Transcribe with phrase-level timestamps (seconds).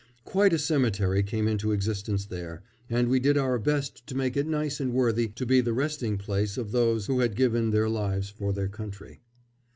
[0.25, 4.47] Quite a cemetery came into existence there, and we did our best to make it
[4.47, 8.27] nice and worthy to be the resting place of those who had given their lives
[8.27, 9.21] for their country.